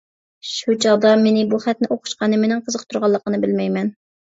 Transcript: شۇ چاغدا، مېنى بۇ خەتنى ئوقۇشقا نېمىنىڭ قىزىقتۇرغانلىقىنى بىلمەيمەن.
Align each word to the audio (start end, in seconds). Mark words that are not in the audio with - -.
شۇ 0.51 0.75
چاغدا، 0.85 1.11
مېنى 1.27 1.45
بۇ 1.53 1.61
خەتنى 1.67 1.93
ئوقۇشقا 1.93 2.33
نېمىنىڭ 2.35 2.67
قىزىقتۇرغانلىقىنى 2.67 3.47
بىلمەيمەن. 3.49 3.99